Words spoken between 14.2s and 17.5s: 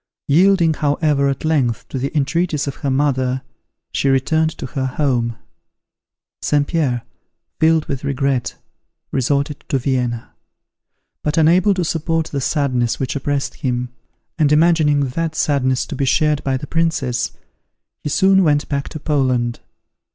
and imagining that sadness to be shared by the Princess,